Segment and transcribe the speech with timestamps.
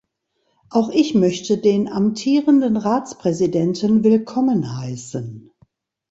[0.71, 5.51] Auch ich möchte den amtierenden Ratspräsidenten willkommen heißen.